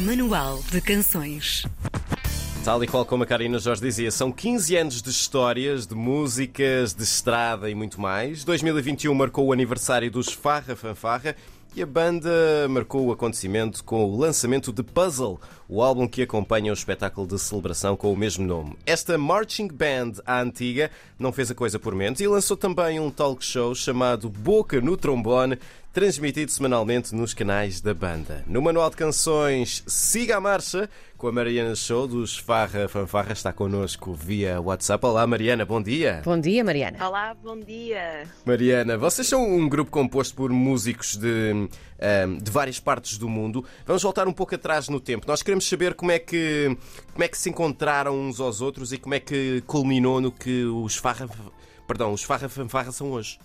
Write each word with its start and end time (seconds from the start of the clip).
Manual 0.00 0.60
de 0.70 0.80
Canções. 0.80 1.66
Tal 2.64 2.82
e 2.82 2.86
qual 2.86 3.04
como 3.04 3.22
a 3.22 3.26
Karina 3.26 3.58
Jorge 3.58 3.82
dizia, 3.82 4.10
são 4.10 4.32
15 4.32 4.76
anos 4.76 5.02
de 5.02 5.10
histórias, 5.10 5.86
de 5.86 5.94
músicas, 5.94 6.94
de 6.94 7.02
estrada 7.02 7.68
e 7.68 7.74
muito 7.74 8.00
mais. 8.00 8.42
2021 8.44 9.14
marcou 9.14 9.46
o 9.46 9.52
aniversário 9.52 10.10
dos 10.10 10.32
Farra 10.32 10.74
Fanfarra 10.74 11.36
e 11.74 11.82
a 11.82 11.86
banda 11.86 12.30
marcou 12.68 13.06
o 13.06 13.12
acontecimento 13.12 13.84
com 13.84 14.04
o 14.04 14.16
lançamento 14.16 14.72
de 14.72 14.82
Puzzle, 14.82 15.40
o 15.68 15.80
álbum 15.82 16.08
que 16.08 16.22
acompanha 16.22 16.72
o 16.72 16.74
espetáculo 16.74 17.26
de 17.26 17.38
celebração 17.38 17.96
com 17.96 18.12
o 18.12 18.16
mesmo 18.16 18.44
nome. 18.44 18.76
Esta 18.84 19.16
marching 19.16 19.68
band 19.68 20.14
à 20.26 20.40
antiga 20.40 20.90
não 21.18 21.32
fez 21.32 21.50
a 21.50 21.54
coisa 21.54 21.78
por 21.78 21.94
menos 21.94 22.20
e 22.20 22.26
lançou 22.26 22.56
também 22.56 22.98
um 22.98 23.10
talk 23.10 23.44
show 23.44 23.74
chamado 23.74 24.28
Boca 24.28 24.80
no 24.80 24.96
Trombone, 24.96 25.58
transmitido 25.92 26.52
semanalmente 26.52 27.14
nos 27.14 27.34
canais 27.34 27.80
da 27.80 27.92
banda. 27.92 28.44
No 28.46 28.62
Manual 28.62 28.90
de 28.90 28.96
Canções, 28.96 29.82
siga 29.88 30.36
a 30.36 30.40
marcha 30.40 30.88
com 31.16 31.26
a 31.26 31.32
Mariana 31.32 31.74
Show 31.74 32.06
dos 32.06 32.38
Farra 32.38 32.86
Fanfarra, 32.88 33.32
está 33.32 33.52
connosco 33.52 34.14
via 34.14 34.60
WhatsApp. 34.60 35.04
Olá 35.04 35.26
Mariana, 35.26 35.66
bom 35.66 35.82
dia. 35.82 36.22
Bom 36.24 36.38
dia, 36.38 36.62
Mariana. 36.62 37.04
Olá, 37.04 37.34
bom 37.34 37.58
dia. 37.58 38.22
Mariana, 38.46 38.96
vocês 38.96 39.26
são 39.26 39.44
um 39.44 39.68
grupo 39.68 39.90
composto 39.90 40.34
por 40.36 40.50
músicos 40.50 41.16
de, 41.16 41.68
ehm, 41.98 42.38
de 42.38 42.50
várias 42.52 42.78
partes 42.78 43.18
do 43.18 43.28
mundo. 43.28 43.64
Vamos 43.84 44.02
voltar 44.02 44.28
um 44.28 44.32
pouco 44.32 44.54
atrás 44.54 44.88
no 44.88 45.00
tempo. 45.00 45.26
Nós 45.26 45.42
queremos 45.42 45.68
saber 45.68 45.94
como 45.94 46.12
é 46.12 46.20
que, 46.20 46.76
como 47.12 47.24
é 47.24 47.28
que 47.28 47.36
se 47.36 47.50
encontraram 47.50 48.16
uns 48.16 48.38
aos 48.38 48.60
outros 48.60 48.92
e 48.92 48.98
como 48.98 49.14
é 49.14 49.20
que 49.20 49.60
culminou 49.66 50.20
no 50.20 50.30
que 50.30 50.64
os 50.64 50.96
Farra, 50.96 51.28
perdão, 51.86 52.12
os 52.12 52.22
Farra 52.22 52.48
Fanfarra 52.48 52.92
são 52.92 53.10
hoje. 53.10 53.40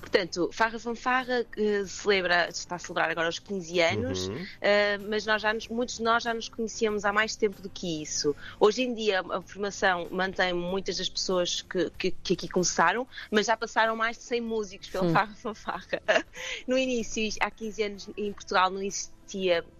Portanto, 0.00 0.48
Farra 0.52 0.78
Fanfarra 0.78 1.44
uh, 1.56 1.86
celebra, 1.86 2.48
está 2.48 2.76
a 2.76 2.78
celebrar 2.78 3.10
agora 3.10 3.28
os 3.28 3.38
15 3.38 3.80
anos, 3.80 4.28
Uhum. 4.28 4.36
uh, 4.42 5.08
mas 5.08 5.26
nós 5.26 5.42
já 5.42 5.52
nos- 5.52 5.68
muitos 5.68 5.96
de 5.96 6.02
nós 6.02 6.22
já 6.22 6.32
nos 6.32 6.48
conhecíamos 6.48 7.04
há 7.04 7.12
mais 7.12 7.36
tempo 7.36 7.60
do 7.60 7.68
que 7.68 8.02
isso. 8.02 8.34
Hoje 8.58 8.82
em 8.82 8.94
dia 8.94 9.20
a 9.20 9.42
formação 9.42 10.08
mantém 10.10 10.52
muitas 10.52 10.96
das 10.96 11.08
pessoas 11.08 11.62
que, 11.62 11.90
que- 11.98 12.10
que 12.10 12.32
aqui 12.34 12.48
começaram, 12.48 13.06
mas 13.30 13.46
já 13.46 13.56
passaram 13.56 13.94
mais 13.96 14.16
de 14.16 14.22
100 14.24 14.40
músicos 14.40 14.88
pela 14.88 15.10
Farra 15.12 15.34
Fanfarra. 15.34 15.86
No 16.66 16.76
início, 16.78 17.22
há 17.40 17.50
15 17.50 17.82
anos 17.82 18.08
em 18.16 18.32
Portugal 18.32 18.70
não 18.70 18.82
existia, 18.82 19.12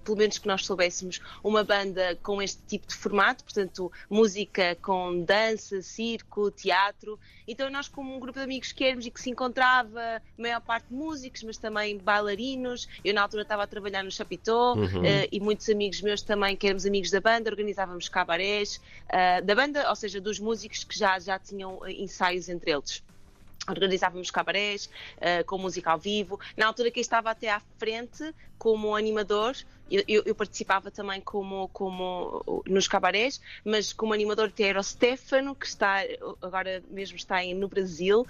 pelo 0.05 0.17
menos 0.17 0.39
que 0.39 0.47
nós 0.47 0.65
soubéssemos, 0.65 1.21
uma 1.45 1.63
banda 1.63 2.17
com 2.23 2.41
este 2.41 2.63
tipo 2.67 2.87
de 2.87 2.95
formato, 2.95 3.45
portanto, 3.45 3.93
música 4.09 4.77
com 4.81 5.23
dança, 5.23 5.83
circo, 5.83 6.51
teatro. 6.51 7.19
Então, 7.47 7.71
nós, 7.71 7.89
como 7.89 8.15
um 8.17 8.19
grupo 8.19 8.39
de 8.39 8.45
amigos 8.45 8.73
que 8.73 8.85
éramos 8.85 9.07
e 9.07 9.11
que 9.11 9.21
se 9.21 9.31
encontrava, 9.31 10.23
maior 10.37 10.61
parte 10.61 10.93
músicos, 10.93 11.43
mas 11.43 11.59
também 11.59 11.99
bailarinos. 11.99 12.89
Eu, 13.05 13.15
na 13.15 13.23
altura, 13.23 13.43
estava 13.43 13.63
a 13.63 13.67
trabalhar 13.67 14.03
no 14.03 14.11
Chapitó 14.11 14.75
eh, 15.05 15.29
e 15.31 15.41
muitos 15.41 15.69
amigos 15.69 16.01
meus 16.01 16.23
também, 16.23 16.57
que 16.57 16.67
éramos 16.67 16.87
amigos 16.87 17.11
da 17.11 17.21
banda, 17.21 17.51
organizávamos 17.51 18.09
cabarés 18.09 18.81
eh, 19.09 19.41
da 19.43 19.55
banda, 19.55 19.89
ou 19.89 19.97
seja, 19.97 20.21
dos 20.21 20.39
músicos 20.39 20.85
que 20.85 20.99
já, 20.99 21.19
já 21.19 21.39
tinham 21.39 21.85
eh, 21.85 21.93
ensaios 21.93 22.49
entre 22.49 22.71
eles 22.71 23.03
organizávamos 23.69 24.31
cabarés 24.31 24.89
eh, 25.21 25.43
com 25.45 25.59
música 25.59 25.91
ao 25.93 25.99
vivo. 25.99 26.39
Na 26.57 26.67
altura 26.67 26.91
que 26.91 26.99
eu 26.99 27.03
estava 27.03 27.31
até 27.31 27.51
à 27.51 27.61
frente 27.79 28.35
como 28.59 28.95
animador, 28.97 29.55
eu, 29.91 30.03
eu- 30.09 30.23
eu 30.27 30.35
participava 30.35 30.91
também 30.91 31.21
como, 31.21 31.69
como 31.69 32.45
nos 32.67 32.89
cabarés, 32.89 33.41
mas 33.65 33.93
como 33.93 34.13
animador 34.13 34.49
até 34.49 34.65
era 34.65 34.81
o 34.81 34.83
Stefano, 34.83 35.55
que 35.55 35.67
está 35.67 35.99
agora 36.43 36.83
mesmo 36.91 37.17
está 37.17 37.43
em- 37.45 37.55
no 37.55 37.69
Brasil. 37.69 38.27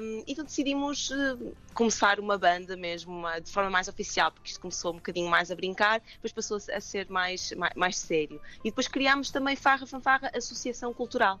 Um, 0.00 0.24
então 0.26 0.44
decidimos 0.44 1.10
eh, 1.10 1.52
começar 1.74 2.18
uma 2.18 2.38
banda 2.38 2.76
mesmo, 2.76 3.12
uma- 3.12 3.38
de 3.40 3.50
forma 3.50 3.70
mais 3.70 3.88
oficial, 3.88 4.32
porque 4.32 4.48
isto 4.48 4.60
começou 4.60 4.92
um 4.92 4.96
bocadinho 4.96 5.28
mais 5.28 5.50
a 5.50 5.54
brincar, 5.54 6.00
depois 6.14 6.32
passou 6.32 6.56
a 6.74 6.80
ser 6.80 7.08
mais, 7.10 7.52
mais, 7.52 7.72
mais 7.76 7.96
sério. 7.98 8.40
E 8.64 8.70
depois 8.70 8.88
criámos 8.88 9.30
também 9.30 9.54
Farra 9.54 9.86
Fanfarra 9.86 10.30
Associação 10.34 10.92
Cultural, 10.94 11.38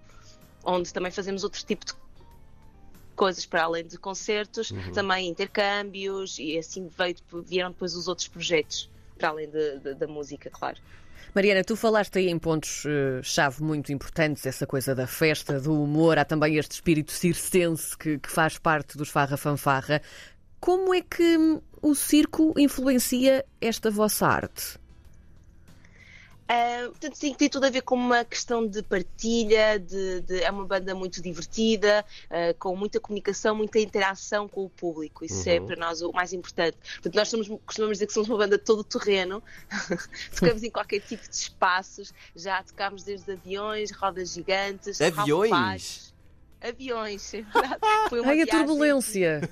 onde 0.64 0.92
também 0.92 1.10
fazemos 1.10 1.42
outro 1.44 1.64
tipo 1.64 1.84
de 1.84 1.92
coisas 3.14 3.44
para 3.46 3.62
além 3.64 3.86
de 3.86 3.98
concertos, 3.98 4.72
também 4.92 5.28
intercâmbios 5.28 6.38
e 6.38 6.58
assim 6.58 6.88
veio, 6.96 7.16
vieram 7.46 7.70
depois 7.70 7.94
os 7.94 8.08
outros 8.08 8.28
projetos 8.28 8.90
para 9.18 9.28
além 9.28 9.48
de- 9.50 9.78
de- 9.78 9.94
da 9.94 10.06
música, 10.06 10.50
claro. 10.50 10.78
Mariana, 11.34 11.64
tu 11.64 11.76
falaste 11.76 12.18
aí 12.18 12.28
em 12.28 12.38
pontos-chave 12.38 13.62
muito 13.62 13.90
importantes, 13.92 14.44
essa 14.44 14.66
coisa 14.66 14.94
da 14.94 15.06
festa, 15.06 15.58
do 15.60 15.82
humor, 15.82 16.18
há 16.18 16.24
também 16.24 16.56
este 16.56 16.72
espírito 16.72 17.10
circense 17.12 17.96
que, 17.96 18.18
que 18.18 18.30
faz 18.30 18.58
parte 18.58 18.98
dos 18.98 19.08
Farra 19.08 19.36
Fanfarra. 19.36 20.02
Como 20.60 20.92
é 20.92 21.00
que 21.00 21.38
o 21.80 21.94
circo 21.94 22.52
influencia 22.58 23.44
esta 23.60 23.90
vossa 23.90 24.26
arte? 24.26 24.78
Ah, 26.48 26.86
portanto, 26.88 27.14
sim, 27.16 27.32
tem 27.34 27.48
tudo 27.48 27.64
a 27.64 27.70
ver 27.70 27.80
com 27.82 27.94
uma 27.94 28.24
questão 28.24 28.66
de 28.66 28.82
partilha, 28.82 29.78
de, 29.78 30.20
de- 30.22 30.42
é 30.42 30.50
uma 30.50 30.66
banda 30.66 30.94
muito 30.94 31.22
divertida, 31.22 32.04
ah, 32.28 32.54
com 32.58 32.76
muita 32.76 33.00
comunicação, 33.00 33.54
muita 33.54 33.78
interação 33.78 34.48
com 34.48 34.64
o 34.64 34.70
público. 34.70 35.24
Isso 35.24 35.48
é 35.48 35.60
para 35.60 35.76
nós 35.76 36.02
o 36.02 36.12
mais 36.12 36.32
importante. 36.32 36.76
Portanto, 36.94 37.14
nós 37.14 37.28
somos, 37.28 37.48
costumamos 37.64 37.96
dizer 37.96 38.06
que 38.06 38.12
somos 38.12 38.28
uma 38.28 38.38
banda 38.38 38.58
de 38.58 38.64
todo 38.64 38.80
o 38.80 38.84
terreno, 38.84 39.42
tocamos 40.34 40.62
em 40.62 40.70
qualquer 40.70 41.00
tipo 41.00 41.22
de 41.28 41.34
espaços, 41.34 42.12
já 42.36 42.62
tocámos 42.62 43.02
desde 43.02 43.32
aviões, 43.32 43.90
rodas 43.92 44.30
gigantes, 44.32 45.00
Aviões? 45.00 46.12
Aviões, 46.60 47.34
é 47.34 47.42
verdade. 47.42 47.78
Foi 48.08 48.20
uma 48.20 48.32
Ai, 48.32 48.42
a 48.42 48.46
turbulência! 48.46 49.50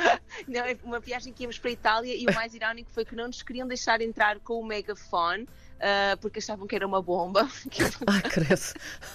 Não, 0.48 0.60
é 0.60 0.76
uma 0.82 1.00
viagem 1.00 1.32
que 1.32 1.42
íamos 1.42 1.58
para 1.58 1.70
a 1.70 1.72
Itália 1.72 2.14
e 2.14 2.26
o 2.26 2.34
mais 2.34 2.54
irónico 2.54 2.90
foi 2.92 3.04
que 3.04 3.14
não 3.14 3.26
nos 3.26 3.42
queriam 3.42 3.66
deixar 3.66 4.00
entrar 4.00 4.38
com 4.40 4.60
o 4.60 4.64
megafone. 4.64 5.46
ah, 5.80 6.16
porque 6.20 6.38
achavam 6.38 6.66
que 6.66 6.76
era 6.76 6.86
uma 6.86 7.00
bomba 7.00 7.48
Ai, 8.06 8.22
cresce. 8.22 8.74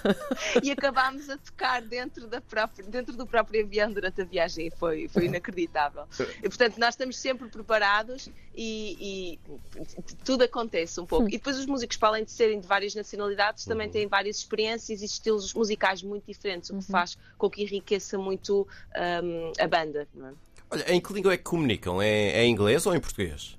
e 0.63 0.71
acabámos 0.71 1.29
a 1.29 1.37
tocar 1.37 1.81
dentro, 1.81 2.27
da 2.27 2.41
própria, 2.41 2.83
dentro 2.85 3.15
do 3.15 3.25
próprio 3.27 3.63
avião 3.63 3.91
durante 3.91 4.21
a 4.21 4.25
viagem 4.25 4.71
foi, 4.71 5.07
foi 5.07 5.25
inacreditável. 5.25 6.07
E, 6.41 6.49
portanto, 6.49 6.77
nós 6.77 6.95
estamos 6.95 7.17
sempre 7.17 7.47
preparados 7.49 8.29
e, 8.55 9.37
e 9.37 10.15
tudo 10.23 10.43
acontece 10.43 10.99
um 10.99 11.05
pouco. 11.05 11.27
E 11.27 11.33
depois 11.33 11.57
os 11.57 11.65
músicos, 11.65 11.97
para 11.97 12.09
além 12.09 12.23
de 12.23 12.31
serem 12.31 12.59
de 12.59 12.67
várias 12.67 12.95
nacionalidades, 12.95 13.65
também 13.65 13.89
têm 13.89 14.07
várias 14.07 14.37
experiências 14.37 15.01
e 15.01 15.05
estilos 15.05 15.53
musicais 15.53 16.01
muito 16.01 16.25
diferentes, 16.25 16.69
o 16.69 16.79
que 16.79 16.85
faz 16.85 17.17
com 17.37 17.49
que 17.49 17.61
enriqueça 17.63 18.17
muito 18.17 18.67
ahm, 18.95 19.51
a 19.59 19.67
banda. 19.67 20.07
não 20.13 20.29
é? 20.29 20.33
Olha, 20.69 20.91
em 20.91 20.99
que 20.99 21.13
língua 21.13 21.33
é 21.33 21.37
que 21.37 21.43
comunicam? 21.43 22.01
É, 22.01 22.31
é 22.31 22.43
em 22.43 22.51
inglês 22.51 22.85
ou 22.85 22.95
em 22.95 22.99
português? 22.99 23.57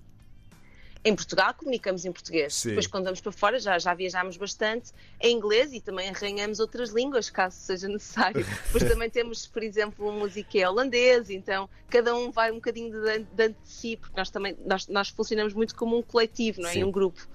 Em 1.07 1.15
Portugal 1.15 1.55
comunicamos 1.55 2.05
em 2.05 2.11
português. 2.11 2.53
Sim. 2.53 2.71
Depois, 2.71 2.89
quando 2.89 3.05
vamos 3.05 3.21
para 3.21 3.31
fora, 3.31 3.61
já, 3.61 3.79
já 3.79 3.95
viajámos 3.95 4.37
bastante 4.37 4.91
em 5.21 5.37
inglês 5.37 5.73
e 5.73 5.81
também 5.81 6.09
arranhamos 6.09 6.59
outras 6.59 6.91
línguas, 6.91 7.31
caso 7.31 7.57
seja 7.57 7.87
necessário. 7.87 8.45
Depois 8.67 8.83
também 8.83 9.09
temos, 9.09 9.47
por 9.47 9.63
exemplo, 9.63 10.11
um 10.11 10.29
que 10.29 10.61
é 10.61 10.69
holandês, 10.69 11.31
então 11.31 11.71
cada 11.89 12.13
um 12.13 12.33
vai 12.33 12.51
um 12.51 12.57
bocadinho 12.57 12.91
de 12.91 13.19
dentro 13.33 13.63
de 13.63 13.71
si, 13.71 13.97
porque 13.97 14.17
nós 14.17 14.31
também 14.31 14.57
nós, 14.67 14.89
nós 14.89 15.09
funcionamos 15.09 15.55
muito 15.55 15.77
como 15.77 15.97
um 15.97 16.03
coletivo, 16.03 16.61
não 16.61 16.69
é? 16.69 16.73
Sim. 16.73 16.83
Um 16.83 16.91
grupo. 16.91 17.29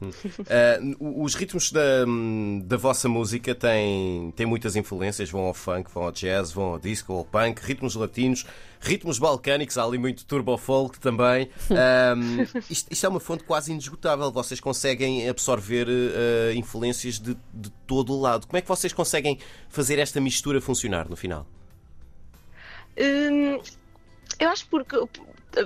Ah, 0.48 0.78
os 1.00 1.34
ritmos 1.34 1.72
da, 1.72 2.04
da 2.64 2.76
vossa 2.76 3.08
música 3.08 3.54
têm, 3.54 4.30
têm 4.36 4.46
muitas 4.46 4.76
influências, 4.76 5.30
vão 5.30 5.42
ao 5.42 5.54
funk, 5.54 5.90
vão 5.92 6.04
ao 6.04 6.12
jazz, 6.12 6.52
vão 6.52 6.64
ao 6.72 6.78
disco, 6.78 7.12
ao 7.12 7.24
punk, 7.24 7.60
ritmos 7.60 7.94
latinos, 7.94 8.46
ritmos 8.80 9.18
balcânicos, 9.18 9.76
há 9.78 9.84
ali 9.84 9.98
muito 9.98 10.24
turbo 10.24 10.56
folk 10.56 11.00
também. 11.00 11.50
Isto, 12.70 12.92
isto 12.92 13.06
é 13.06 13.08
uma 13.08 13.20
fonte 13.20 13.44
quase 13.44 13.72
inesgotável, 13.72 14.30
vocês 14.30 14.60
conseguem 14.60 15.28
absorver 15.28 15.86
ah, 15.88 16.54
influências 16.54 17.18
de, 17.18 17.36
de 17.52 17.70
todo 17.86 18.12
o 18.12 18.20
lado. 18.20 18.46
Como 18.46 18.58
é 18.58 18.60
que 18.60 18.68
vocês 18.68 18.92
conseguem 18.92 19.38
fazer 19.68 19.98
esta 19.98 20.20
mistura 20.20 20.60
funcionar 20.60 21.08
no 21.08 21.16
final? 21.16 21.46
Hum, 22.98 23.60
eu 24.38 24.48
acho 24.48 24.66
porque 24.68 24.96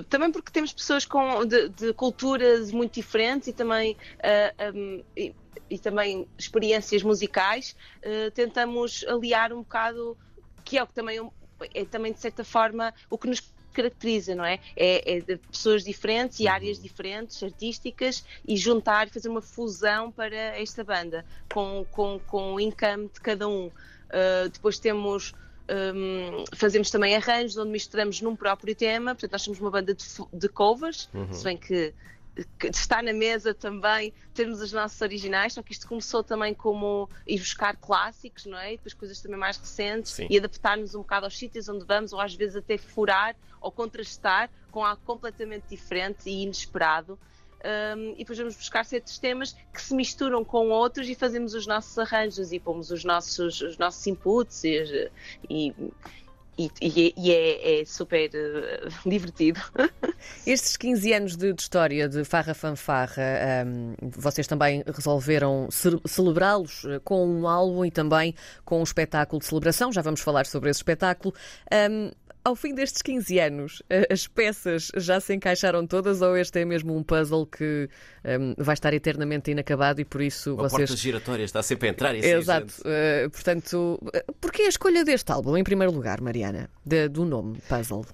também 0.09 0.31
porque 0.31 0.51
temos 0.51 0.73
pessoas 0.73 1.05
com, 1.05 1.45
de, 1.45 1.69
de 1.69 1.93
culturas 1.93 2.71
muito 2.71 2.93
diferentes 2.93 3.47
e 3.47 3.53
também, 3.53 3.97
ah, 4.23 4.71
hum, 4.73 5.03
e, 5.15 5.33
e 5.69 5.79
também 5.79 6.27
experiências 6.37 7.03
musicais, 7.03 7.75
ah, 8.03 8.31
tentamos 8.33 9.05
aliar 9.07 9.51
um 9.53 9.59
bocado, 9.59 10.17
que 10.63 10.77
é 10.77 10.83
o 10.83 10.87
que 10.87 10.93
também 10.93 11.19
é 11.73 11.85
também 11.85 12.11
de 12.11 12.19
certa 12.19 12.43
forma 12.43 12.93
o 13.09 13.17
que 13.17 13.27
nos 13.27 13.39
caracteriza, 13.71 14.35
não 14.35 14.43
é? 14.43 14.59
É, 14.75 15.17
é 15.17 15.19
de 15.21 15.37
pessoas 15.37 15.83
diferentes 15.83 16.39
e 16.39 16.47
áreas 16.47 16.81
diferentes, 16.81 17.41
artísticas, 17.41 18.23
e 18.45 18.57
juntar 18.57 19.07
e 19.07 19.11
fazer 19.11 19.29
uma 19.29 19.41
fusão 19.41 20.11
para 20.11 20.35
esta 20.35 20.83
banda, 20.83 21.25
com, 21.53 21.85
com, 21.91 22.19
com 22.27 22.55
o 22.55 22.59
income 22.59 23.09
de 23.13 23.21
cada 23.21 23.47
um. 23.47 23.67
Uh, 23.67 24.49
depois 24.51 24.77
temos. 24.77 25.33
Um, 25.71 26.43
fazemos 26.55 26.91
também 26.91 27.15
arranjos 27.15 27.57
onde 27.57 27.71
misturamos 27.71 28.21
num 28.21 28.35
próprio 28.35 28.75
tema, 28.75 29.15
portanto, 29.15 29.31
nós 29.31 29.41
somos 29.41 29.59
uma 29.59 29.71
banda 29.71 29.93
de, 29.93 30.05
de 30.33 30.49
covers, 30.49 31.09
se 31.31 31.43
bem 31.43 31.57
que, 31.57 31.93
está 32.63 33.01
na 33.01 33.13
mesa 33.13 33.53
também 33.53 34.13
termos 34.33 34.61
os 34.61 34.71
nossos 34.71 34.99
originais, 35.01 35.53
só 35.53 35.61
que 35.61 35.73
isto 35.73 35.87
começou 35.87 36.23
também 36.23 36.53
como 36.53 37.09
ir 37.27 37.39
buscar 37.39 37.75
clássicos, 37.75 38.45
não 38.45 38.57
é? 38.57 38.73
E 38.73 38.77
depois 38.77 38.93
coisas 38.93 39.21
também 39.21 39.37
mais 39.37 39.57
recentes 39.57 40.13
Sim. 40.13 40.27
e 40.29 40.37
adaptar-nos 40.37 40.95
um 40.95 40.99
bocado 40.99 41.25
aos 41.25 41.37
sítios 41.37 41.67
onde 41.67 41.85
vamos, 41.85 42.13
ou 42.13 42.19
às 42.19 42.33
vezes 42.33 42.55
até 42.55 42.77
furar 42.77 43.35
ou 43.59 43.71
contrastar 43.71 44.49
com 44.71 44.85
algo 44.85 45.01
completamente 45.05 45.65
diferente 45.69 46.29
e 46.29 46.43
inesperado. 46.43 47.19
Um, 47.63 48.13
e 48.13 48.17
depois 48.19 48.37
vamos 48.37 48.55
buscar 48.55 48.85
certos 48.85 49.17
temas 49.17 49.55
que 49.73 49.81
se 49.81 49.93
misturam 49.93 50.43
com 50.43 50.69
outros 50.69 51.07
e 51.09 51.15
fazemos 51.15 51.53
os 51.53 51.67
nossos 51.67 51.97
arranjos 51.97 52.51
e 52.51 52.59
pomos 52.59 52.91
os 52.91 53.03
nossos, 53.03 53.61
os 53.61 53.77
nossos 53.77 54.05
inputs 54.07 54.63
e, 54.63 55.09
e 55.49 55.73
e, 56.57 57.13
e, 57.17 57.31
é, 57.31 57.81
é, 57.81 57.85
super 57.85 58.29
uh, 58.29 58.89
divertido. 59.09 59.59
Estes 60.45 60.77
15 60.77 61.13
anos 61.13 61.37
de, 61.37 61.53
de 61.53 61.61
história 61.61 62.07
de 62.07 62.23
Farra 62.23 62.53
Fanfarra, 62.53 63.23
um, 63.65 63.95
vocês 64.11 64.45
também 64.47 64.83
resolveram 64.85 65.69
celebrá-los 66.05 66.85
eh, 66.85 66.99
com 67.03 67.25
um 67.25 67.47
álbum 67.47 67.85
e 67.85 67.89
também 67.89 68.35
com 68.65 68.79
um 68.79 68.83
espetáculo 68.83 69.39
de 69.39 69.45
celebração. 69.45 69.91
Já 69.91 70.01
vamos 70.01 70.21
falar 70.21 70.45
sobre 70.45 70.69
esse 70.69 70.79
espetáculo. 70.79 71.33
Um, 71.89 72.11
ao 72.43 72.55
fim 72.55 72.73
destes 72.73 73.01
15 73.01 73.39
anos, 73.39 73.83
as 74.09 74.27
peças 74.27 74.91
já 74.97 75.19
se 75.19 75.33
encaixaram 75.33 75.85
todas 75.85 76.21
ou 76.21 76.35
este 76.35 76.59
é 76.59 76.65
mesmo 76.65 76.95
um 76.95 77.03
puzzle 77.03 77.45
que 77.45 77.89
um, 78.25 78.53
vai 78.57 78.73
estar 78.73 78.93
eternamente 78.93 79.51
inacabado 79.51 80.01
e 80.01 80.05
por 80.05 80.21
isso 80.21 80.53
Uma 80.55 80.63
vocês. 80.69 80.89
porta 80.89 81.01
giratória 81.01 81.43
está 81.43 81.61
sempre 81.61 81.87
a 81.87 81.91
entrar 81.91 82.15
e 82.15 82.19
Exato. 82.25 82.73
Uh, 82.81 83.29
portanto, 83.29 83.99
porquê 84.39 84.63
a 84.63 84.69
escolha 84.69 85.03
deste 85.03 85.31
álbum, 85.31 85.55
em 85.57 85.63
primeiro 85.63 85.93
lugar, 85.93 86.21
Mariana? 86.21 86.69
De, 86.85 87.07
do 87.07 87.25
nome 87.25 87.59
Puzzle? 87.67 88.05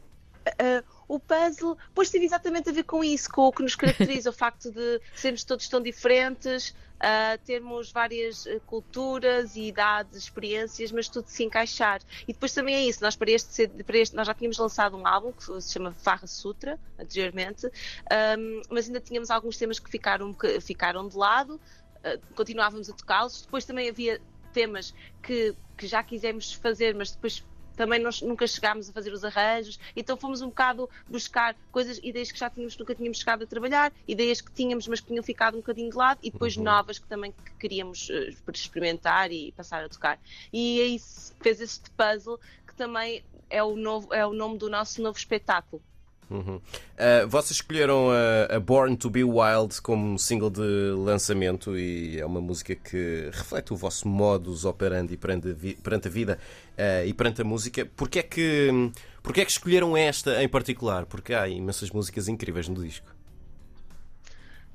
Uh, 0.47 0.96
o 1.07 1.19
puzzle, 1.19 1.77
pois 1.93 2.09
teve 2.09 2.25
exatamente 2.25 2.69
a 2.69 2.73
ver 2.73 2.83
com 2.83 3.03
isso, 3.03 3.29
com 3.29 3.47
o 3.47 3.51
que 3.51 3.63
nos 3.63 3.75
caracteriza, 3.75 4.29
o 4.29 4.33
facto 4.33 4.71
de 4.71 5.01
sermos 5.15 5.43
todos 5.43 5.67
tão 5.67 5.81
diferentes, 5.81 6.75
uh, 6.97 7.37
termos 7.45 7.91
várias 7.91 8.45
uh, 8.45 8.59
culturas 8.65 9.55
e 9.55 9.67
idades, 9.67 10.17
experiências, 10.17 10.91
mas 10.91 11.07
tudo 11.07 11.27
se 11.27 11.43
encaixar. 11.43 12.01
E 12.27 12.33
depois 12.33 12.53
também 12.53 12.75
é 12.75 12.83
isso, 12.83 13.01
nós 13.01 13.15
para 13.15 13.31
este, 13.31 13.67
para 13.67 13.97
este 13.97 14.15
nós 14.15 14.27
já 14.27 14.33
tínhamos 14.33 14.57
lançado 14.57 14.97
um 14.97 15.07
álbum 15.07 15.31
que 15.31 15.61
se 15.61 15.71
chama 15.73 15.93
Farra 15.93 16.27
Sutra, 16.27 16.79
anteriormente, 16.99 17.67
um, 17.67 18.61
mas 18.69 18.87
ainda 18.87 18.99
tínhamos 18.99 19.29
alguns 19.29 19.57
temas 19.57 19.79
que 19.79 19.89
ficaram, 19.89 20.33
que 20.33 20.59
ficaram 20.59 21.07
de 21.07 21.15
lado, 21.15 21.55
uh, 21.55 22.35
continuávamos 22.35 22.89
a 22.89 22.93
tocá-los, 22.93 23.43
depois 23.43 23.65
também 23.65 23.89
havia 23.89 24.19
temas 24.53 24.93
que, 25.21 25.55
que 25.77 25.87
já 25.87 26.03
quisemos 26.03 26.53
fazer, 26.53 26.95
mas 26.95 27.11
depois 27.11 27.43
também 27.77 27.99
nós 27.99 28.21
nunca 28.21 28.45
chegámos 28.45 28.89
a 28.89 28.91
fazer 28.91 29.13
os 29.13 29.23
arranjos, 29.23 29.79
então 29.95 30.17
fomos 30.17 30.41
um 30.41 30.47
bocado 30.47 30.89
buscar 31.07 31.55
coisas, 31.71 31.99
ideias 32.03 32.31
que 32.31 32.39
já 32.39 32.49
tínhamos, 32.49 32.75
nunca 32.77 32.95
tínhamos 32.95 33.19
chegado 33.19 33.43
a 33.43 33.47
trabalhar, 33.47 33.93
ideias 34.07 34.41
que 34.41 34.51
tínhamos, 34.51 34.87
mas 34.87 34.99
que 34.99 35.07
tinham 35.07 35.23
ficado 35.23 35.53
um 35.53 35.59
bocadinho 35.59 35.91
de 35.91 35.95
lado, 35.95 36.19
e 36.23 36.31
depois 36.31 36.57
uhum. 36.57 36.63
novas 36.63 36.97
que 36.97 37.07
também 37.07 37.33
queríamos 37.59 38.09
uh, 38.09 38.51
experimentar 38.51 39.31
e 39.31 39.51
passar 39.51 39.85
a 39.85 39.89
tocar. 39.89 40.19
E 40.51 40.81
aí 40.81 40.99
fez 41.39 41.61
este 41.61 41.89
puzzle 41.91 42.39
que 42.65 42.73
também 42.75 43.23
é 43.49 43.63
o, 43.63 43.75
novo, 43.75 44.13
é 44.13 44.25
o 44.25 44.33
nome 44.33 44.57
do 44.57 44.69
nosso 44.69 45.01
novo 45.01 45.17
espetáculo. 45.17 45.81
Uhum. 46.29 46.57
Uh, 46.57 47.27
vocês 47.29 47.51
escolheram 47.51 48.09
a, 48.11 48.55
a, 48.55 48.59
Born 48.59 48.97
to 48.97 49.09
Be 49.09 49.23
Wild 49.23 49.81
como 49.81 50.19
single 50.19 50.49
de 50.49 50.91
lançamento 50.97 51.77
e 51.77 52.19
é 52.19 52.25
uma 52.25 52.41
música 52.41 52.75
que 52.75 53.29
reflete 53.31 53.71
o 53.71 53.77
vosso 53.77 54.07
modus 54.07 54.65
operandi 54.65 55.15
perante 55.15 55.49
a, 55.49 55.53
vi, 55.53 55.75
perante 55.75 56.09
a 56.09 56.11
vida 56.11 56.37
uh, 56.73 57.05
e 57.05 57.13
perante 57.13 57.41
a 57.41 57.45
música. 57.45 57.85
Porquê 57.95 58.19
é, 58.19 58.23
que, 58.23 58.91
porquê 59.23 59.41
é 59.41 59.45
que 59.45 59.51
escolheram 59.51 59.95
esta 59.95 60.43
em 60.43 60.49
particular? 60.49 61.05
Porque 61.05 61.33
há 61.33 61.47
imensas 61.47 61.91
músicas 61.91 62.27
incríveis 62.27 62.67
no 62.67 62.83
disco. 62.83 63.07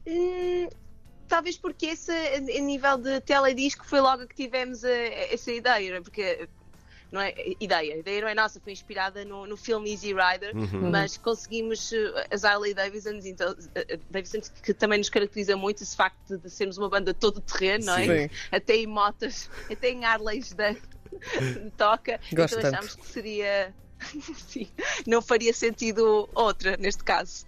Hum, 0.06 0.68
talvez 1.28 1.58
porque 1.58 1.86
esse, 1.86 2.10
a 2.10 2.60
nível 2.60 2.96
de 2.96 3.20
teledisco, 3.20 3.84
foi 3.84 4.00
logo 4.00 4.26
que 4.26 4.34
tivemos 4.34 4.82
a, 4.84 4.90
essa 4.90 5.52
ideia, 5.52 6.00
porque 6.00 6.48
não 7.12 7.20
é 7.20 7.34
ideia, 7.60 7.94
a 7.94 7.98
ideia 7.98 8.22
não 8.22 8.28
é 8.28 8.34
nossa, 8.34 8.58
foi 8.58 8.72
inspirada 8.72 9.22
no, 9.24 9.46
no 9.46 9.56
filme 9.56 9.90
Easy 9.92 10.14
Rider, 10.14 10.56
uhum. 10.56 10.90
mas 10.90 11.18
conseguimos 11.18 11.92
eh, 11.92 12.26
as 12.30 12.42
Harley 12.42 12.72
Davidson, 12.72 13.20
então, 13.22 13.54
eh, 13.74 13.98
Davidson, 14.10 14.40
que 14.62 14.72
também 14.72 14.98
nos 14.98 15.10
caracteriza 15.10 15.54
muito 15.54 15.82
esse 15.82 15.94
facto 15.94 16.38
de 16.38 16.48
sermos 16.48 16.78
uma 16.78 16.88
banda 16.88 17.12
todo 17.12 17.40
terreno, 17.40 17.84
não 17.84 17.96
é? 17.96 18.28
Sim. 18.28 18.34
Até 18.50 18.76
em 18.76 18.86
motas, 18.86 19.50
até 19.70 19.90
em 19.90 20.04
Harleys 20.04 20.54
da 20.54 20.74
toca, 21.76 22.18
Gosto 22.32 22.58
então 22.58 22.70
achámos 22.70 22.96
que 22.96 23.06
seria 23.06 23.74
Sim, 24.48 24.68
não 25.06 25.22
faria 25.22 25.52
sentido 25.52 26.28
outra 26.34 26.76
neste 26.76 27.04
caso. 27.04 27.46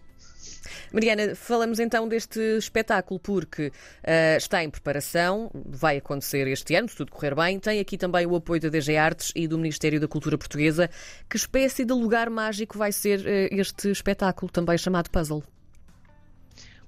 Mariana, 0.92 1.34
falamos 1.34 1.78
então 1.78 2.08
deste 2.08 2.38
espetáculo 2.58 3.18
porque 3.20 3.68
uh, 3.68 4.36
está 4.36 4.62
em 4.62 4.70
preparação, 4.70 5.50
vai 5.54 5.98
acontecer 5.98 6.46
este 6.48 6.74
ano, 6.74 6.88
se 6.88 6.96
tudo 6.96 7.12
correr 7.12 7.34
bem. 7.34 7.58
Tem 7.58 7.80
aqui 7.80 7.98
também 7.98 8.26
o 8.26 8.36
apoio 8.36 8.60
da 8.60 8.68
DG 8.68 8.96
Artes 8.96 9.32
e 9.34 9.46
do 9.48 9.58
Ministério 9.58 10.00
da 10.00 10.08
Cultura 10.08 10.38
Portuguesa. 10.38 10.88
Que 11.28 11.36
espécie 11.36 11.84
de 11.84 11.92
lugar 11.92 12.30
mágico 12.30 12.78
vai 12.78 12.92
ser 12.92 13.20
uh, 13.20 13.48
este 13.50 13.90
espetáculo, 13.90 14.50
também 14.50 14.78
chamado 14.78 15.10
Puzzle? 15.10 15.42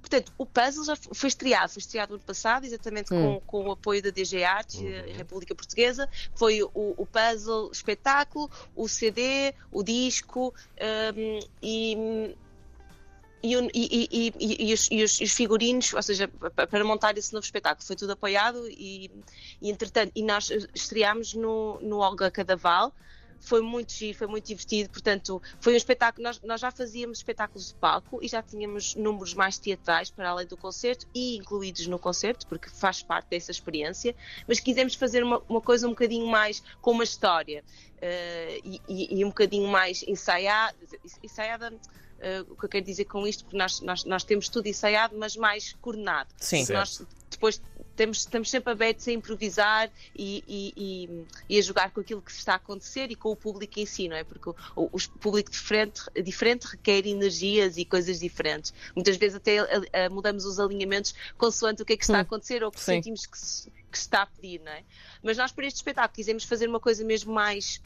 Portanto, 0.07 0.33
o 0.39 0.47
Puzzle 0.47 0.85
já 0.85 0.95
foi 0.95 1.29
estreado, 1.29 1.73
foi 1.73 1.81
estreado 1.81 2.11
no 2.11 2.15
ano 2.17 2.25
passado, 2.25 2.65
exatamente 2.65 3.13
hum. 3.13 3.41
com, 3.45 3.63
com, 3.65 3.69
o 3.69 3.73
apoio 3.73 4.01
da 4.01 4.11
DG 4.11 4.45
Artes, 4.45 4.79
uhum. 4.79 5.17
República 5.17 5.53
Portuguesa. 5.53 6.09
Foi 6.33 6.63
o, 6.63 6.71
o, 6.75 7.05
Puzzle 7.05 7.73
espetáculo, 7.73 8.49
o 8.77 8.87
CD, 8.87 9.53
o 9.73 9.83
disco 9.83 10.55
um, 11.17 11.41
e 11.61 12.37
e, 13.55 14.09
e, 14.11 14.33
e, 14.41 14.73
os, 14.73 14.89
e, 14.91 15.03
os, 15.03 15.33
figurinos, 15.33 15.93
ou 15.93 16.03
seja, 16.03 16.29
para 16.29 16.85
montar 16.85 17.17
esse 17.17 17.33
novo 17.33 17.45
espetáculo, 17.45 17.87
foi 17.87 17.97
tudo 17.97 18.13
apoiado 18.13 18.67
e, 18.69 19.11
entretanto, 19.63 20.13
e 20.15 20.23
nós 20.23 20.51
estreámos 20.75 21.35
no, 21.35 21.79
no 21.81 21.99
Olga 21.99 22.31
Cadaval, 22.31 22.93
foi 23.41 23.61
muito 23.61 23.93
giro, 23.93 24.17
foi 24.17 24.27
muito 24.27 24.47
divertido, 24.47 24.91
portanto, 24.91 25.41
foi 25.61 25.75
um 25.75 25.77
espetáculo, 25.77 26.25
nós, 26.25 26.41
nós 26.43 26.61
já 26.61 26.71
fazíamos 26.71 27.19
espetáculos 27.19 27.69
de 27.69 27.75
palco 27.75 28.19
e 28.23 28.29
já 28.29 28.43
tínhamos 28.43 28.95
números 28.95 29.35
mais 29.35 29.59
teatrais 29.59 30.11
para 30.11 30.31
além 30.31 30.47
do 30.47 30.57
concerto 30.57 31.07
e 31.15 31.37
incluídos 31.37 31.87
no 31.87 31.99
concerto, 31.99 32.47
porque 32.47 32.69
faz 32.69 33.03
parte 33.03 33.29
dessa 33.29 33.51
experiência, 33.51 34.15
mas 34.49 34.59
quisemos 34.59 34.95
fazer 34.95 35.23
uma, 35.23 35.43
uma 35.49 35.61
coisa 35.61 35.87
um 35.87 35.91
bocadinho 35.91 36.27
mais 36.27 36.63
com 36.81 36.93
uma 36.93 37.05
história 37.05 37.63
uh, 37.97 38.81
e, 38.89 39.21
e, 39.21 39.25
um 39.25 39.29
bocadinho 39.29 39.69
mais 39.69 40.03
ensaiada, 40.03 40.77
ensaiada 41.23 41.73
Uh, 42.17 42.53
o 42.53 42.57
que 42.57 42.65
eu 42.65 42.69
quero 42.69 42.85
dizer 42.85 43.05
com 43.05 43.27
isto, 43.27 43.45
porque 43.45 43.59
nós, 43.59 43.81
nós, 43.81 44.05
nós 44.05 44.25
temos 44.25 44.49
tudo 44.49 44.67
ensaiado, 44.67 45.17
mas 45.19 45.37
mais 45.37 45.75
coordenado. 45.81 46.31
Sim. 46.39 46.65
Nós 46.73 47.05
depois 47.31 47.61
temos, 47.97 48.19
estamos 48.19 48.51
sempre 48.51 48.73
abertos 48.73 49.09
a 49.09 49.13
improvisar 49.13 49.91
e, 50.15 50.45
e, 50.47 50.73
e, 50.77 51.27
e, 51.49 51.59
a 51.59 51.63
jogar 51.63 51.91
com 51.91 52.01
aquilo 52.01 52.21
que 52.21 52.31
está 52.31 52.53
a 52.53 52.57
acontecer 52.57 53.11
e 53.11 53.17
com 53.17 53.31
o 53.31 53.37
público 53.37 53.81
em 53.81 53.87
si, 53.87 54.09
não 54.09 54.17
é? 54.17 54.23
Porque 54.23 54.51
o, 54.51 54.55
o, 54.77 54.91
o 54.97 55.19
público 55.19 55.51
diferente, 55.51 56.03
diferente 56.23 56.65
requer 56.65 57.07
energias 57.07 57.77
e 57.79 57.85
coisas 57.85 58.21
diferentes. 58.21 58.73
Muitas 58.95 59.17
vezes 59.17 59.37
até 59.37 59.59
a, 59.59 60.07
a, 60.07 60.11
mudamos 60.11 60.45
os 60.45 60.61
alinhamentos 60.61 61.15
consoante 61.37 61.83
o 61.83 61.85
que 61.85 61.95
é 61.95 61.97
que 61.97 62.05
está 62.05 62.17
a 62.17 62.19
hum. 62.19 62.23
acontecer 62.23 62.63
ou 62.63 62.69
o 62.69 62.73
que 62.73 62.81
Sim. 62.81 62.93
sentimos 62.97 63.27
que 63.27 63.39
se, 63.39 63.71
que 63.91 63.99
se 63.99 64.05
está 64.05 64.23
a 64.23 64.27
pedir, 64.27 64.61
não 64.61 64.73
é? 64.73 64.85
Mas 65.23 65.39
nós, 65.39 65.51
para 65.51 65.67
este 65.67 65.77
espetáculo, 65.77 66.15
quisemos 66.15 66.45
fazer 66.45 66.69
uma 66.69 66.81
coisa 66.81 67.05
mesmo 67.05 67.33
mais 67.33 67.81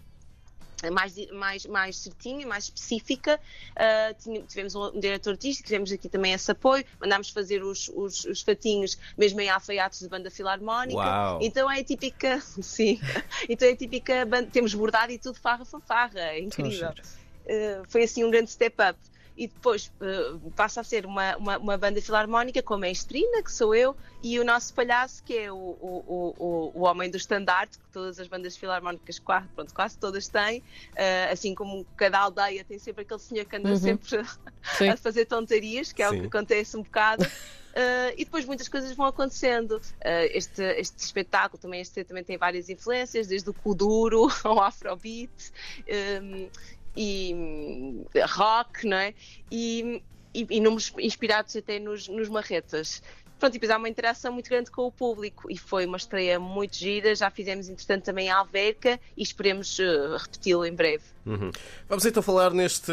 mais, 0.89 1.15
mais, 1.33 1.67
mais 1.67 1.97
certinha, 1.97 2.47
mais 2.47 2.65
específica. 2.65 3.39
Uh, 3.73 4.47
tivemos 4.47 4.75
um, 4.75 4.99
diretor 4.99 5.33
artístico, 5.33 5.67
tivemos 5.67 5.93
aqui 5.93 6.09
também 6.09 6.33
esse 6.33 6.51
apoio, 6.51 6.85
mandámos 7.01 7.31
fazer 7.31 7.63
os, 7.63 7.91
os, 7.95 8.25
os 8.25 8.41
fatinhos 8.41 8.97
mesmo 9.19 9.41
em 9.41 9.51
alfaiates 9.51 10.01
de 10.01 10.09
banda 10.09 10.31
filarmónica. 10.31 10.99
Uau. 10.99 11.39
Então 11.43 11.71
é 11.71 11.83
típica, 11.83 12.41
sim, 12.63 13.01
então 13.49 13.69
é 13.69 13.75
típica, 13.75 14.27
temos 14.53 14.73
bordado 14.73 15.13
e 15.13 15.19
tudo 15.19 15.39
farra 15.39 15.65
fanfarra, 15.65 16.21
é 16.21 16.41
incrível. 16.41 16.91
Uh, 16.91 17.83
foi 17.89 18.05
assim 18.05 18.25
um 18.25 18.31
grande 18.31 18.51
step 18.51 18.77
up 18.81 18.99
e 19.37 19.47
depois 19.47 19.91
uh, 20.01 20.51
passa 20.53 20.81
a 20.81 20.85
ser 20.85 21.07
uma, 21.07 21.37
uma, 21.37 21.59
uma, 21.59 21.79
banda 21.79 22.01
filarmónica 22.01 22.63
com 22.63 22.75
a 22.75 22.79
mestrina, 22.79 23.43
que 23.43 23.53
sou 23.53 23.75
eu, 23.75 23.97
e 24.23 24.39
o 24.39 24.45
nosso 24.45 24.75
palhaço, 24.75 25.23
que 25.25 25.37
é 25.37 25.51
o, 25.51 25.57
o, 25.57 26.35
o, 26.39 26.73
o 26.75 26.83
homem 26.83 27.11
do 27.11 27.17
estandarte, 27.17 27.79
que 27.79 27.89
todas 27.93 28.19
as 28.19 28.29
bandas 28.29 28.57
filarmónicas, 28.57 29.19
quase, 29.19 29.49
pronto, 29.49 29.75
quase 29.75 29.99
todas 29.99 30.29
têm, 30.29 30.61
uh, 30.61 31.33
assim 31.33 31.55
como 31.55 31.87
cada 31.97 32.19
aldeia 32.19 32.65
tem 32.65 32.79
sempre 32.79 33.03
aquele 33.03 33.21
senhor 33.21 33.45
que 33.45 33.57
anda 33.57 33.71
uhum. 33.71 33.77
sempre 33.77 34.19
a, 34.89 34.93
a 34.93 34.97
fazer 34.97 35.25
tonterias, 35.27 35.93
que 35.93 36.03
é 36.03 36.09
Sim. 36.09 36.19
o 36.19 36.21
que 36.21 36.27
acontece 36.27 36.77
um 36.77 36.83
bocado. 36.83 37.27
Uh, 37.71 38.11
e 38.17 38.25
depois 38.25 38.45
muitas 38.45 38.69
coisas 38.69 38.93
vão 38.97 39.07
acontecendo. 39.07 39.77
Uh, 39.77 40.27
este, 40.33 40.63
este 40.63 40.99
espetáculo 40.99 41.61
também, 41.61 41.81
este 41.81 42.03
também 42.05 42.25
tem 42.25 42.37
várias 42.37 42.69
influências, 42.69 43.29
desde 43.29 43.49
o 43.49 43.55
Kuduro 43.55 44.29
ao 44.43 44.61
Afrobeat. 44.61 45.31
Um, 46.23 46.49
e 46.97 47.33
hum, 47.35 48.05
rock, 48.29 48.87
não 48.87 48.97
é? 48.97 49.15
E, 49.51 50.03
e, 50.35 50.47
e 50.51 50.61
números 50.61 50.93
inspirados 50.99 51.55
até 51.57 51.79
nos, 51.79 52.09
nos 52.09 52.29
marretas. 52.29 53.03
Pronto, 53.41 53.55
e 53.55 53.59
depois 53.59 53.71
há 53.71 53.79
uma 53.79 53.89
interação 53.89 54.31
muito 54.35 54.51
grande 54.51 54.71
com 54.71 54.83
o 54.83 54.93
público 54.93 55.51
e 55.51 55.57
foi 55.57 55.87
uma 55.87 55.97
estreia 55.97 56.39
muito 56.39 56.77
gira. 56.77 57.15
Já 57.15 57.31
fizemos, 57.31 57.71
entretanto, 57.71 58.05
também 58.05 58.29
a 58.29 58.37
Alverca 58.37 59.01
e 59.17 59.23
esperemos 59.23 59.79
uh, 59.79 60.19
repeti-lo 60.19 60.67
em 60.67 60.75
breve. 60.75 61.03
Uhum. 61.25 61.51
Vamos 61.89 62.05
então 62.05 62.23
falar 62.23 62.51
neste 62.51 62.93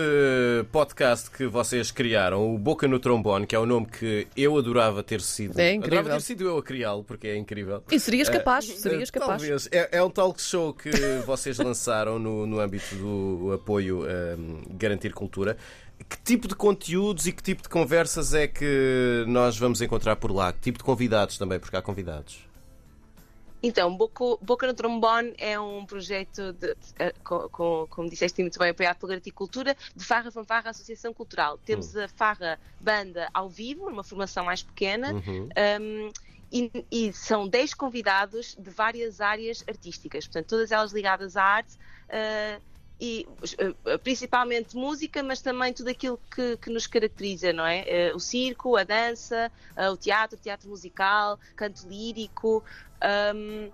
podcast 0.72 1.30
que 1.32 1.48
vocês 1.48 1.92
criaram, 1.92 2.54
o 2.54 2.58
Boca 2.58 2.88
no 2.88 2.98
Trombone, 2.98 3.46
que 3.46 3.56
é 3.56 3.60
o 3.60 3.66
nome 3.66 3.88
que 3.88 4.26
eu 4.38 4.58
adorava 4.58 5.04
ter 5.04 5.20
sido. 5.20 5.60
É 5.60 5.74
incrível. 5.74 6.00
Adorava 6.00 6.20
ter 6.22 6.26
sido 6.26 6.46
eu 6.46 6.58
a 6.58 6.64
criá-lo, 6.64 7.04
porque 7.04 7.28
é 7.28 7.36
incrível. 7.36 7.84
E 7.92 8.00
serias 8.00 8.30
capaz, 8.30 8.70
uh, 8.70 8.78
serias 8.78 9.12
capaz. 9.12 9.42
Talvez. 9.42 9.68
É, 9.70 9.98
é, 9.98 10.04
um 10.04 10.10
talk 10.10 10.42
show 10.42 10.74
que 10.74 10.90
vocês 11.28 11.58
lançaram 11.58 12.18
no, 12.18 12.48
no 12.48 12.62
âmbito 12.62 12.96
do 12.96 13.52
apoio 13.54 14.06
um, 14.06 14.62
Garantir 14.78 15.12
Cultura 15.12 15.58
que 16.10 16.18
tipo 16.24 16.48
de 16.48 16.56
conteúdos 16.56 17.28
e 17.28 17.32
que 17.32 17.44
tipo 17.44 17.62
de 17.64 17.70
conversas 17.70 18.34
é 18.34 18.48
que 18.48 19.24
nós 19.28 19.58
vamos 19.58 19.82
encontrar 19.82 20.16
por 20.16 20.32
lá? 20.32 20.52
Que 20.54 20.60
tipo 20.60 20.78
de 20.78 20.84
convidados 20.84 21.38
também, 21.38 21.60
porque 21.60 21.76
há 21.76 21.82
convidados. 21.82 22.46
Então, 23.62 23.96
Boca, 23.98 24.24
Boca 24.42 24.68
no 24.68 24.74
Trombone 24.74 25.34
é 25.38 25.60
um 25.60 25.84
projeto, 25.86 26.54
de, 26.54 26.76
com, 27.24 27.50
com, 27.50 27.88
como 27.90 28.10
disseste 28.10 28.40
muito 28.42 28.58
bem, 28.60 28.70
apoiado 28.70 28.98
pela 29.00 29.16
Articultura, 29.16 29.76
de 29.96 30.06
Farra 30.06 30.32
Fanfarra 30.32 30.70
Associação 30.70 31.12
Cultural. 31.12 31.58
Temos 31.66 31.96
Hum. 31.96 32.04
a 32.04 32.08
Farra 32.08 32.60
Banda 32.80 33.28
ao 33.34 33.50
vivo, 33.50 33.90
numa 33.90 34.04
formação 34.04 34.46
mais 34.46 34.62
pequena, 34.62 35.12
Uhum. 35.14 35.50
um, 35.82 36.12
e, 36.52 36.86
e 36.92 37.12
são 37.14 37.48
10 37.48 37.74
convidados 37.74 38.56
de 38.58 38.70
várias 38.70 39.20
áreas 39.20 39.64
artísticas, 39.68 40.26
portanto, 40.28 40.46
todas 40.48 40.72
elas 40.72 40.94
ligadas 40.94 41.36
à 41.36 41.44
arte. 41.44 41.74
uh, 42.10 42.62
e 43.00 43.28
uh, 43.30 44.00
principalmente 44.00 44.76
música, 44.76 45.22
mas 45.22 45.42
também 45.42 45.74
tudo 45.74 45.90
aquilo 45.90 46.20
que, 46.34 46.58
que 46.58 46.70
nos 46.70 46.88
caracteriza, 46.88 47.54
não 47.54 47.66
é? 47.66 48.12
Uh, 48.12 48.16
o 48.16 48.20
circo, 48.20 48.76
a 48.76 48.84
dança, 48.84 49.52
o 49.92 49.98
teatro, 49.98 50.38
o 50.38 50.42
teatro 50.42 50.70
musical, 50.70 51.40
canto 51.56 51.88
lírico. 51.88 52.64
um, 53.36 53.70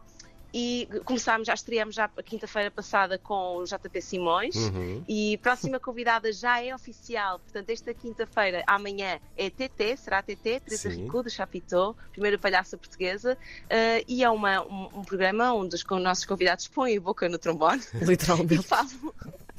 e 0.54 0.88
começámos, 1.06 1.48
já 1.48 1.54
estreamos 1.54 1.96
já 1.96 2.06
a 2.16 2.24
quinta-feira 2.24 2.70
passada 2.70 3.18
com 3.18 3.58
o 3.58 3.64
JP 3.66 4.02
Simões 4.02 4.56
Uhum. 4.56 5.04
e 5.08 5.36
a 5.36 5.38
próxima 5.40 5.80
convidada 5.80 6.32
já 6.32 6.62
é 6.64 6.74
oficial, 6.76 7.40
portanto 7.40 7.70
esta 7.70 7.94
quinta-feira, 7.94 8.64
amanhã 8.68 9.20
é 9.36 9.50
TT, 9.50 9.98
será 9.98 10.22
TT, 10.22 10.60
Teresa. 10.60 10.90
Rico, 10.90 11.24
do 11.24 11.30
Chapitão, 11.30 11.96
primeira 12.12 12.38
palhaça 12.38 12.78
portuguesa, 12.78 13.38
eh, 13.70 14.04
e 14.08 14.24
é 14.24 14.30
uma, 14.30 14.62
um, 14.66 14.90
um 15.00 15.04
programa 15.04 15.54
onde 15.54 15.76
os 15.76 15.84
nossos 16.02 16.26
convidados 16.26 16.68
põem 16.68 16.98
a 16.98 17.02
boca 17.02 17.28
no 17.28 17.38
trombone 17.40 17.82
e 18.00 18.06
Literalmente. 18.06 18.62
falam, 18.64 19.14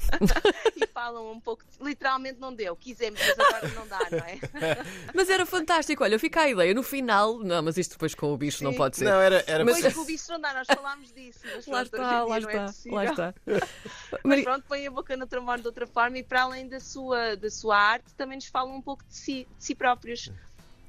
e 0.75 0.87
falam 0.87 1.31
um 1.31 1.39
pouco, 1.39 1.63
literalmente 1.81 2.39
não 2.39 2.53
deu, 2.53 2.75
quisemos, 2.75 3.19
mas 3.19 3.39
agora 3.39 3.67
não 3.69 3.87
dá, 3.87 3.99
não 4.11 4.19
é? 4.19 4.39
Mas 5.13 5.29
era 5.29 5.45
fantástico. 5.45 6.03
Olha, 6.03 6.17
fica 6.19 6.41
a 6.41 6.49
ideia. 6.49 6.73
No 6.73 6.83
final. 6.83 7.39
Não, 7.39 7.61
mas 7.63 7.77
isto 7.77 7.91
depois 7.91 8.13
com 8.15 8.33
o 8.33 8.37
bicho 8.37 8.63
não 8.63 8.71
Sim. 8.71 8.77
pode 8.77 8.97
ser. 8.97 9.05
Não, 9.05 9.19
era, 9.19 9.43
era 9.47 9.63
Mas- 9.65 9.79
Pois, 9.81 9.93
com 9.93 10.01
o 10.01 10.05
bicho 10.05 10.31
não 10.31 10.39
dá, 10.41 10.53
nós 10.53 10.67
falámos 10.67 11.11
disso, 11.13 11.39
mas 11.43 11.65
Lá 11.67 11.85
pronto, 11.85 11.95
está, 11.95 12.25
hoje 12.25 12.29
lá 12.29 12.39
não 12.39 12.49
é 12.49 12.53
está, 12.53 12.65
possível. 12.65 12.95
lá 12.95 13.05
está. 13.05 13.33
Mas 14.23 14.43
pronto, 14.43 14.65
põe 14.67 14.87
a 14.87 14.91
boca 14.91 15.15
no 15.17 15.27
trombone 15.27 15.61
de 15.61 15.67
outra 15.67 15.85
forma 15.87 16.17
e 16.17 16.23
para 16.23 16.41
além 16.43 16.67
da 16.67 16.79
sua, 16.79 17.35
da 17.35 17.49
sua 17.49 17.77
arte 17.77 18.13
também 18.15 18.37
nos 18.37 18.47
falam 18.47 18.75
um 18.75 18.81
pouco 18.81 19.03
de 19.05 19.15
si, 19.15 19.47
de 19.57 19.63
si 19.63 19.75
próprios. 19.75 20.31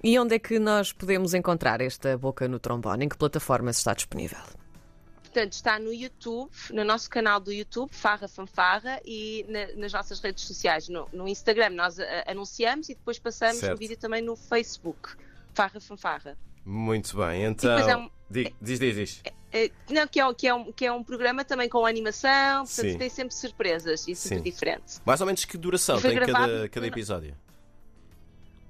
E 0.03 0.19
onde 0.19 0.35
é 0.35 0.39
que 0.39 0.59
nós 0.59 0.93
podemos 0.93 1.35
encontrar 1.35 1.81
esta 1.81 2.17
boca 2.17 2.47
no 2.49 2.59
trombone? 2.59 3.05
Em 3.05 3.09
que 3.09 3.17
plataformas 3.17 3.79
está 3.79 3.93
disponível? 3.95 4.39
Portanto, 5.37 5.53
está 5.53 5.79
no 5.79 5.93
YouTube, 5.93 6.51
no 6.71 6.83
nosso 6.83 7.11
canal 7.11 7.39
do 7.39 7.53
YouTube, 7.53 7.91
Farra 7.93 8.27
Fanfarra, 8.27 8.99
e 9.05 9.45
na- 9.51 9.67
nas 9.83 9.93
nossas 9.93 10.19
redes 10.19 10.45
sociais. 10.45 10.89
No, 10.89 11.07
no 11.13 11.29
Instagram 11.29 11.69
nós 11.71 12.01
a- 12.01 12.25
anunciamos 12.27 12.89
e 12.89 12.95
depois 12.95 13.19
passamos 13.19 13.59
Certo. 13.59 13.75
o 13.75 13.79
vídeo 13.79 13.99
também 13.99 14.23
no 14.23 14.35
Facebook, 14.35 15.11
Farra 15.53 15.79
Fanfarra. 15.79 16.39
Muito 16.65 17.15
bem, 17.19 17.53
depois 17.53 17.87
é 17.87 17.91
então. 17.91 18.07
um- 18.07 18.11
Di- 18.31 18.55
Diz, 18.63 18.79
diz, 18.81 18.95
diz. 18.97 19.23
Eh, 19.53 19.71
Não, 19.91 20.07
que 20.09 20.19
é, 20.19 20.27
um- 20.27 20.33
que, 20.33 20.47
é 20.49 20.55
um, 20.55 20.73
que 20.73 20.87
é 20.87 20.91
um 20.93 21.05
programa 21.05 21.45
também 21.45 21.69
com 21.69 21.85
animação, 21.85 22.65
portanto 22.65 22.93
Sim. 22.93 22.99
tem 22.99 23.11
sempre 23.11 23.35
surpresas 23.35 24.09
e 24.09 24.13
é 24.13 24.15
sempre 24.15 24.39
Sim. 24.39 24.43
diferente. 24.45 24.95
Mais 25.05 25.21
ou 25.21 25.27
menos 25.27 25.45
que 25.45 25.59
duração 25.59 26.01
tem 26.01 26.15
cada, 26.15 26.27
gravado 26.33 26.71
cada 26.71 26.87
episódio? 26.87 27.37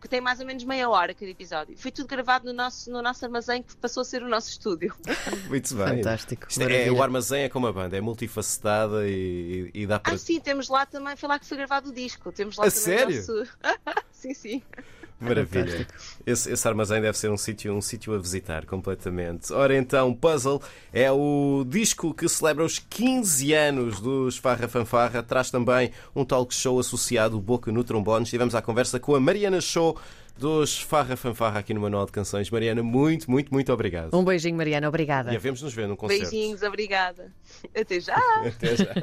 Que 0.00 0.08
tem 0.08 0.20
mais 0.20 0.40
ou 0.40 0.46
menos 0.46 0.62
meia 0.64 0.88
hora 0.88 1.14
cada 1.14 1.30
episódio. 1.30 1.76
Foi 1.76 1.90
tudo 1.90 2.06
gravado 2.06 2.46
no 2.46 2.52
nosso, 2.52 2.90
no 2.90 3.00
nosso 3.02 3.24
armazém 3.24 3.62
que 3.62 3.74
passou 3.76 4.02
a 4.02 4.04
ser 4.04 4.22
o 4.22 4.28
nosso 4.28 4.50
estúdio. 4.50 4.94
Muito 5.48 5.74
bem. 5.74 5.86
Fantástico. 5.96 6.46
É, 6.56 6.58
maravilha. 6.62 6.94
o 6.94 7.02
armazém 7.02 7.44
é 7.44 7.48
como 7.48 7.66
a 7.66 7.72
banda, 7.72 7.96
é 7.96 8.00
multifacetada 8.00 9.08
e, 9.08 9.70
e 9.72 9.86
dá 9.86 9.98
para. 9.98 10.14
Ah, 10.14 10.18
sim, 10.18 10.38
temos 10.40 10.68
lá 10.68 10.84
também, 10.86 11.16
foi 11.16 11.28
lá 11.28 11.38
que 11.38 11.46
foi 11.46 11.56
gravado 11.56 11.90
o 11.90 11.92
disco. 11.92 12.30
Temos 12.32 12.56
lá 12.56 12.66
A 12.66 12.70
também 12.70 12.82
sério? 12.82 13.14
o 13.14 13.36
nosso. 13.38 13.52
sim, 14.12 14.34
sim. 14.34 14.62
Maravilha. 15.18 15.86
Esse, 16.26 16.52
esse 16.52 16.68
armazém 16.68 17.00
deve 17.00 17.16
ser 17.16 17.30
um 17.30 17.36
sítio 17.36 17.74
um 17.74 17.80
sítio 17.80 18.14
a 18.14 18.18
visitar 18.18 18.66
completamente. 18.66 19.52
Ora 19.52 19.76
então, 19.76 20.12
Puzzle 20.14 20.60
é 20.92 21.10
o 21.10 21.64
disco 21.66 22.12
que 22.12 22.28
celebra 22.28 22.64
os 22.64 22.78
15 22.78 23.52
anos 23.54 24.00
dos 24.00 24.36
Farra 24.36 24.68
Fanfarra. 24.68 25.22
Traz 25.22 25.50
também 25.50 25.90
um 26.14 26.24
talk 26.24 26.54
show 26.54 26.78
associado, 26.78 27.36
o 27.38 27.40
Boca 27.40 27.72
no 27.72 27.82
Trombone. 27.82 28.24
Estivemos 28.24 28.54
à 28.54 28.60
conversa 28.60 29.00
com 29.00 29.14
a 29.14 29.20
Mariana 29.20 29.60
Show 29.60 29.98
dos 30.38 30.80
Farra 30.80 31.16
Fanfarra 31.16 31.60
aqui 31.60 31.72
no 31.72 31.80
Manual 31.80 32.06
de 32.06 32.12
Canções. 32.12 32.50
Mariana, 32.50 32.82
muito, 32.82 33.30
muito, 33.30 33.52
muito 33.52 33.72
obrigado. 33.72 34.14
Um 34.14 34.24
beijinho, 34.24 34.56
Mariana. 34.56 34.88
Obrigada. 34.88 35.32
E 35.32 35.36
havemos 35.36 35.62
nos 35.62 35.72
ver 35.72 35.88
num 35.88 35.96
concerto. 35.96 36.30
Beijinhos, 36.30 36.62
obrigada. 36.62 37.32
Até 37.74 38.00
já! 38.00 38.16
Até 38.44 38.76
já. 38.76 38.94